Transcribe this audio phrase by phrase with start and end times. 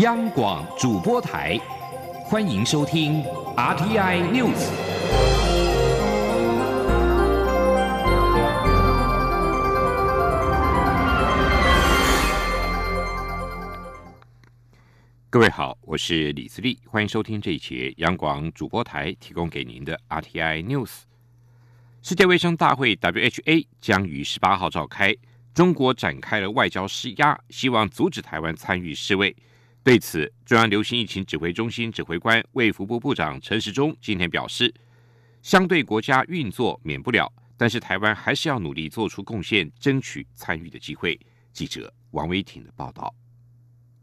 [0.00, 1.58] 央广主播台，
[2.24, 3.22] 欢迎收听
[3.54, 4.70] RTI News。
[15.28, 21.02] 各位好，我是李自立，欢迎收听这一节央广主播台提供给您的 RTI News。
[22.00, 25.14] 世界卫生大会 （WHA） 将于十八号召开。
[25.52, 29.36] 中国展开了外交施压，希望阻止台湾参与世卫。
[29.90, 34.72] 对此，中央流行疫情指挥中心指挥官卫福部部长陈时中今天表示，
[35.42, 41.18] 相对国家运作免不了，但是台湾还是要努力做出贡献，争取参与的机会。
[41.52, 43.12] 记者王威婷的报道。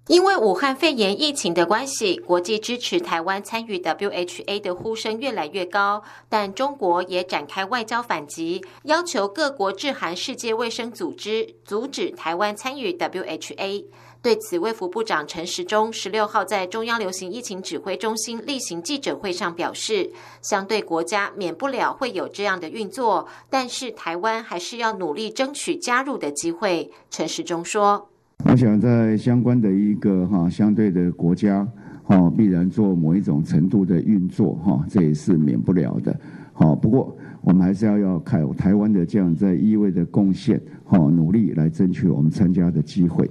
[0.07, 13.85] 因为武汉肺炎疫情的关系，国际支持台湾参与 WHA 的呼声越来越高，但中国也展开外交反击，要求各国致函世界卫生组织，阻止台湾参与 WHA。
[14.21, 26.91] 对此，卫福部长陈时中十六号在中央流行疫情指挥中心例行记者会上表示，相对国家免不了会有这样的运作，但是台湾还是要努力争取加入的机会。
[27.09, 28.09] 陈时中说。
[28.45, 31.67] 我想在相关的一个哈相对的国家
[32.03, 36.17] 哈，必然做某一种程度的运作哈，这也是免不了的。
[36.53, 43.29] 好，不过我们还是要要看台湾的这样在意味的贡献哈，努力来争取我们参加的机会。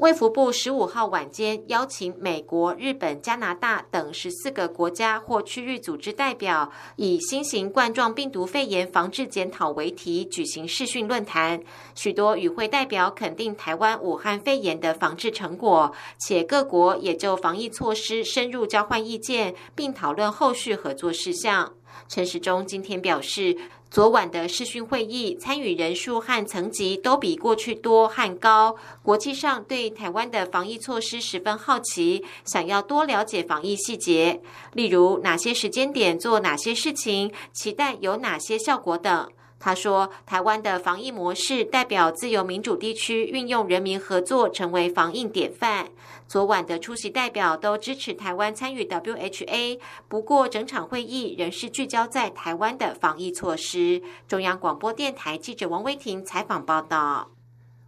[0.00, 11.60] 卫福部十五号晚间邀请美国、日本、加拿大等十四个国家或区域组织代表，以新型冠状病毒肺炎防治检讨为题举行视讯论坛。
[11.94, 21.74] 许多与会代表肯定台湾武汉肺炎的防治成果，且各国也就防疫措施深入交换意见，并讨论后续合作事项。
[22.08, 23.54] 陈时中今天表示。
[23.90, 28.76] 昨晚的视讯会议，参与人数和层级都比过去多和高。
[29.02, 34.40] 国际上对台湾的防疫措施十分好奇，想要多了解防疫细节，
[34.74, 39.28] 例如哪些时间点做哪些事情，期待有哪些效果等。
[39.62, 45.90] 他说：“台湾的防疫模式代表自由民主地区运用人民合作，成为防疫典范。
[46.26, 49.78] 昨晚的出席代表都支持台湾参与 WHA，
[50.08, 57.30] 不过整场会议仍是聚焦在台湾的防疫措施。”中央广播电台记者王威婷采访报道。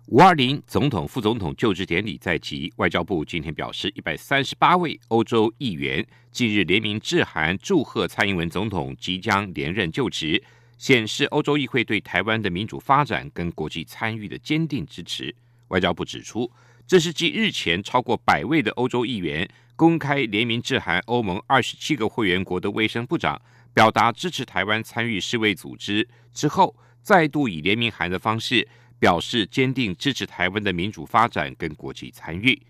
[0.08, 10.42] 五二零总统、副总统就职典礼在即，外交部今天表示，一百三十八位欧洲议员近日联名致函祝贺蔡英文总统即将连任就职。
[10.82, 15.32] 显示欧洲议会对台湾的民主发展跟国际参与的坚定支持。
[15.68, 16.50] 外交部指出，
[16.88, 23.40] 这是继日前超过百位的欧洲议员公开联名致函欧盟二十七个会员国的卫生部长，
[23.72, 28.66] 表达支持台湾参与世卫组织之后，再度以联名函的方式
[28.98, 32.60] 表示坚定支持台湾的民主发展跟国际参与。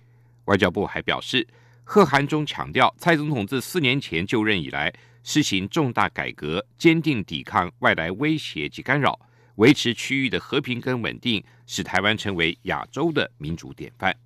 [0.44, 1.48] 外交部还表示，
[1.82, 4.92] 贺函中强调，蔡总统自四年前就任以来。
[5.22, 9.18] 施行重大改革，坚定抵抗外来威胁及干扰，
[9.56, 14.16] 维持区域的和平跟稳定，使台湾成为亚洲的民主典范。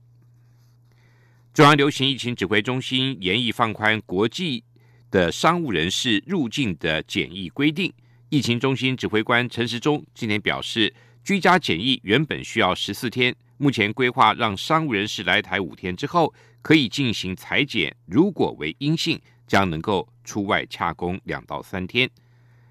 [1.53, 4.63] 中央流行疫情指挥中心严议放宽国际
[5.11, 7.93] 的商务人士入境的检疫规定。
[8.29, 19.21] 疫情中心指挥官陈时中今天表示，居家检疫原本需要十四天，目前规划让商务人士来台五天之后可以进行裁剪，如果为阴性。
[19.47, 22.11] 将能够出外洽工两到三天。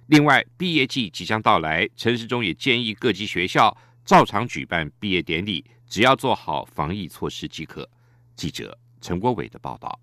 [0.08, 7.90] 另外，毕业季即将到来，陈时中也建议各级学校照常举办毕业典礼，只要做好防疫措施即可。
[8.36, 10.00] 记者陈国伟的报道。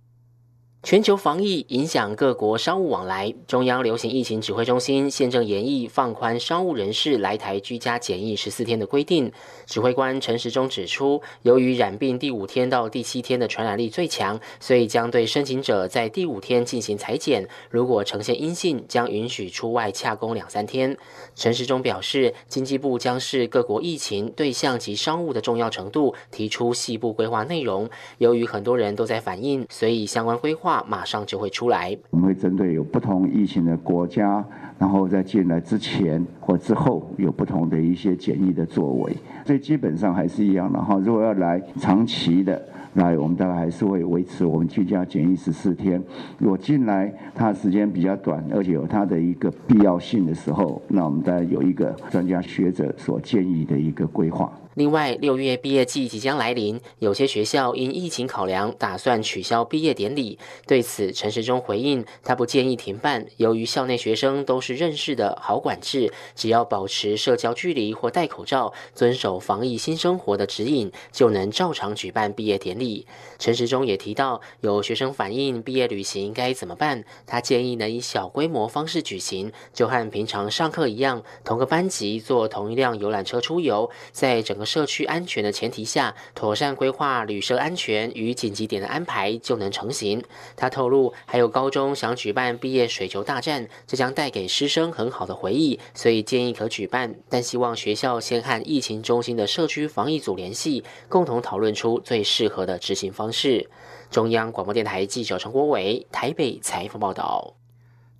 [0.82, 9.30] 全球防疫影响各国商务往来，中央流行疫情指挥中心现正研议放宽商务人士来台居家检疫十四天的规定。
[9.64, 20.98] 指挥官陈时中指出，由于染病第五天到第七天的传染力最强，所以将对申请者在第五天进行裁剪，如果呈现阴性，将允许出外洽工两三天。
[21.36, 27.88] 陈时中表示，经济部将视各国疫情对象及商务的重要程度，提出细部规划内容。
[28.18, 30.71] 由于很多人都在反映，所以相关规划。
[30.86, 31.98] 马上就会出来。
[32.10, 34.44] 我们会针对有不同疫情的国家，
[34.78, 39.16] 然后在进来之前或之后有不同的一些检疫的作为，
[39.46, 41.00] 所以基本上还是一样的哈。
[41.04, 42.60] 如果要来长期的
[42.94, 46.02] 来，我们大概还是会维持我们居家检疫十四天。
[46.38, 54.52] 如果进来它时间比较短，而且有它的一个必要性的时候，那我们大概有一个专家学者所建议的一个规划。
[54.76, 60.38] 另外，六月毕业季即将来临，有些学校因疫情考量，打算取消毕业典礼。
[60.66, 64.62] 对此，陈时中回应，他不建议停办，由于校内学生都。
[64.62, 73.06] 是认识的好管制，只要保持社交距离或戴口罩，遵守防疫新生活的指引，就能照常举办毕业典礼。
[73.38, 90.22] 陈时中也提到，有学生反映毕业旅行该怎么办，他建议能以小规模方式举行，就和平常上课一样，同个班级坐同一辆游览车出游，在整个社区安全的前提下，妥善规划旅社安全与紧急点的安排，就能成行。
[90.56, 103.68] 他透露，还有高中想举办毕业水球大战，这将带给师生很好的回忆，所以建议可举办，但希望学校先和疫情中心的社区防疫组联系，共同讨论出最适合的执行方式。
[104.10, 107.56] 中央广播电台记者陈国伟台北采访报道。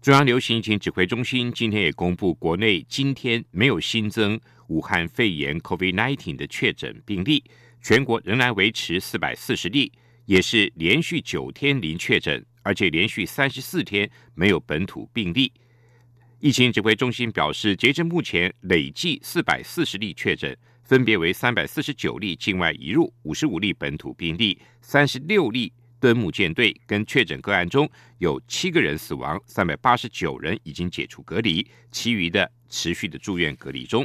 [0.01, 7.45] 中央流行疫情指挥中心今天也公布，国内今天没有新增武汉肺炎 （COVID-19） 的确诊病例，
[7.81, 9.93] 全国仍然维持四百四十例，
[10.25, 15.53] 也是连续九天零确诊，而且连续三十四天没有本土病例。
[16.43, 25.73] 疫情指挥中心表示，截至目前累计四百四十例确诊，分别为三百四十九例境外移入，五十五例本土病例，三十六例。
[26.01, 34.05] 敦木舰队跟确诊个案中有七个人死亡，三百八十九人已经解除隔离，其余的持续的住院隔离中。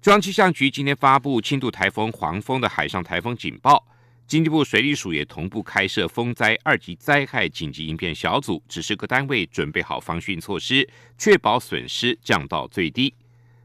[0.00, 3.84] 中央气象局今天发布轻度台风黄蜂的海上台风警报，
[4.26, 10.88] 经济部水利署也同步开设风灾二级灾害紧急应变小组，指示各单位准备好防汛措施，
[11.18, 13.14] 确保损失降到最低。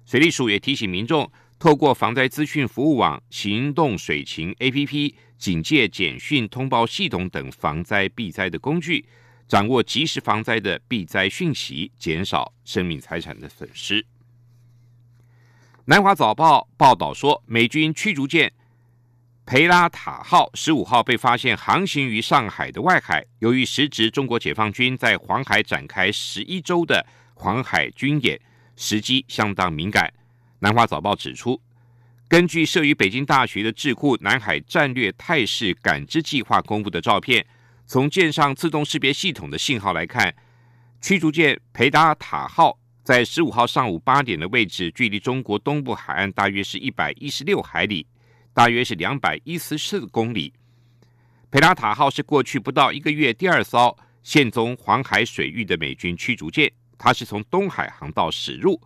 [0.05, 5.13] 水利署也提醒民众，透过防灾资讯服务网、行动水情 APP。
[5.39, 9.05] 警戒简讯通报系统等防灾避灾的工具，
[9.47, 14.05] 掌握及时防灾的避灾讯息，减少生命财产的损失。
[15.85, 18.51] 南华早报报道说，美军驱逐舰
[19.49, 27.03] 培拉塔号十五号被发现航行于上海的外海，由于时值中国解放军在黄海展开十一周的
[27.33, 28.39] 黄海军演，
[28.75, 30.13] 时机相当敏感。
[30.59, 31.59] 南华早报指出。
[32.27, 37.43] 根据设于北京大学的智库南海战略态势感知计划公布的照片，
[37.87, 40.31] 从舰上自动识别系统的信号来看，
[41.01, 48.05] 驱逐舰培达塔号在十五号上午八点的位置，距离中国东部海岸大约是一百一十六海里，
[48.59, 50.51] 大约是两百一十四公里。
[51.49, 58.77] 培拉塔号是过去不到一个月第二艘现踪黄海水域的美军驱逐舰，它是从东海航道驶入。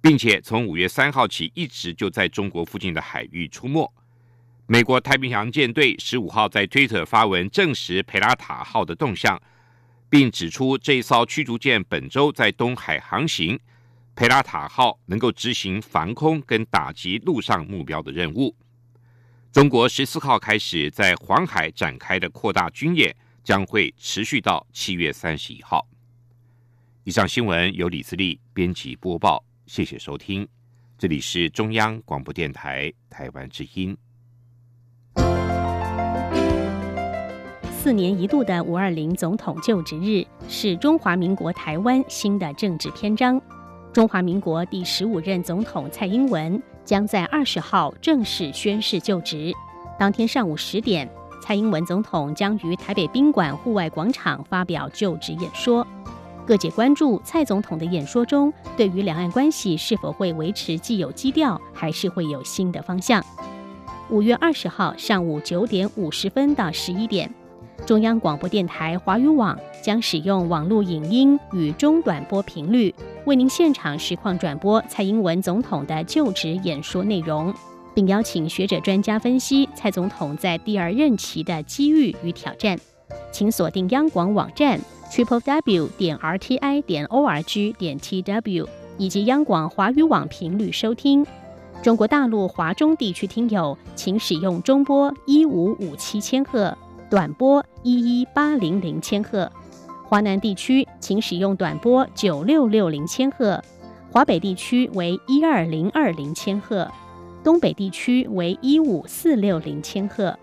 [0.00, 3.88] 并且从五月三号起，一直就在中国附近的海域出没。
[4.66, 9.40] 美国太平洋舰队十五号在推特发文证实“佩拉塔号”的动向，
[10.10, 13.56] 并指出这一艘驱逐舰本周在东海航行
[14.16, 18.52] ，“佩拉塔号”能够执行防空跟打击陆上目标的任务。
[19.52, 25.86] 中国十四号开始在黄海展开的扩大军演，将会持续到七月三十一号。
[27.04, 29.42] 以上新闻由李自力编辑播报。
[29.66, 30.46] 谢谢收听，
[30.98, 33.96] 这里是中央广播电台台湾之音。
[37.70, 43.40] 四年一度的五二零总统就职日是中华民国台湾新的政治篇章。
[43.92, 49.52] 中华民国第十五任总统蔡英文将在二十号正式宣誓就职。
[49.98, 51.06] 当天上午十点，
[51.42, 55.86] 蔡英文总统将于台北宾馆户外广场发表就职演说。
[56.46, 63.20] 各界关注蔡总统的演说中，对于两岸关系是否会维持既有基调，还是会有新的方向。
[64.08, 67.28] 五月二十号上午九点五十分到十一点，
[67.84, 72.94] 中央广播电台华语网将使用网络影音与中短波频率，
[73.26, 77.52] 为您现场实况转播蔡英文总统的就职演说内容，
[77.92, 82.78] 并邀请学者专家分析蔡总统在第二任期的机遇与挑战。
[83.32, 84.80] 请锁定央广网站。
[85.10, 88.68] triple w 点 r t i 点 o r g 点 t w
[88.98, 91.24] 以及央广华语网频率收听。
[91.82, 96.76] 中国大陆华中地区听友，请使用中波一五五七千赫，
[97.08, 99.48] 短波一一八零零千赫；
[100.08, 103.60] 华南地区请使用短波九六六零千赫，
[104.12, 106.88] 华北地区为一二零二零千赫，
[107.42, 110.38] 东北地区为一五四六零千赫。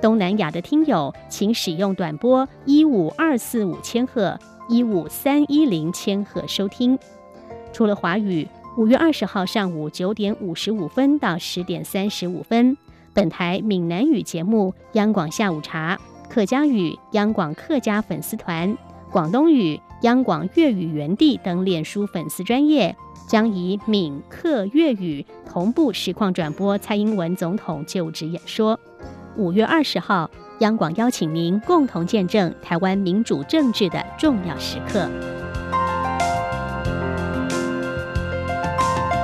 [0.00, 4.38] 东南亚的听友，请使用短波一五二四五千赫、
[4.68, 6.96] 一五三一零千赫收听。
[7.72, 8.46] 除了华语，
[8.78, 12.76] 五月二十号上午九点五十五分到十点三十五分，
[13.12, 15.98] 本台闽南语节目《央广下午茶》、
[16.32, 18.72] 客家语《央广客家粉丝团》、
[19.10, 22.94] 广东语《央广粤语原地》等脸书粉丝专业，
[23.26, 28.78] 将以闽客粤语同步实况转播蔡英文总统就职演说。
[29.36, 35.08] 五月二十号，央广邀请您共同见证台湾民主政治的重要时刻。